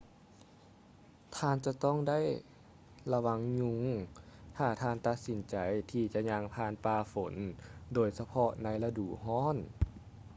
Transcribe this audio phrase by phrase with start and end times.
[1.37, 2.19] ທ່ານຈະຕ້ອງໄດ້
[3.13, 3.81] ລະວັງຍຸງ
[4.57, 5.55] ຖ້າທ່ານຕັດສິນໃຈ
[5.91, 7.33] ທີ່ຈະຍ່າງຜ່ານປ່າຝົນ
[7.93, 9.57] ໂດຍສະເພາະໃນລະດູຮ້ອນ